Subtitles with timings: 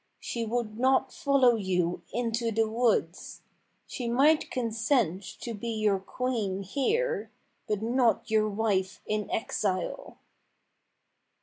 [0.19, 3.43] She would not fol low you into the woods.
[3.85, 7.29] She might consent to be your queen here,
[7.67, 10.17] but not your wife in exile."